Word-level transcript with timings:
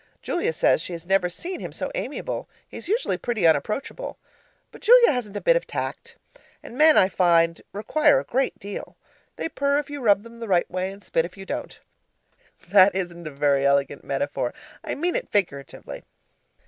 Julia 0.23 0.51
says 0.51 0.81
she 0.81 0.93
has 0.93 1.05
never 1.05 1.29
seen 1.29 1.59
him 1.59 1.71
so 1.71 1.91
amiable; 1.93 2.49
he's 2.67 2.87
usually 2.87 3.19
pretty 3.19 3.45
unapproachable. 3.45 4.17
But 4.71 4.81
Julia 4.81 5.11
hasn't 5.11 5.37
a 5.37 5.41
bit 5.41 5.55
of 5.55 5.67
tact; 5.67 6.15
and 6.63 6.75
men, 6.75 6.97
I 6.97 7.07
find, 7.07 7.61
require 7.71 8.19
a 8.19 8.23
great 8.23 8.57
deal. 8.57 8.95
They 9.35 9.47
purr 9.47 9.77
if 9.77 9.91
you 9.91 10.01
rub 10.01 10.23
them 10.23 10.39
the 10.39 10.47
right 10.47 10.67
way 10.71 10.91
and 10.91 11.03
spit 11.03 11.23
if 11.23 11.37
you 11.37 11.45
don't. 11.45 11.79
(That 12.69 12.95
isn't 12.95 13.27
a 13.27 13.29
very 13.29 13.63
elegant 13.63 14.03
metaphor. 14.03 14.55
I 14.83 14.95
mean 14.95 15.15
it 15.15 15.29
figuratively.) 15.29 16.03